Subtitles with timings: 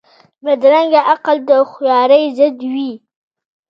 [0.43, 2.91] بدرنګه عقل د هوښیارۍ ضد وي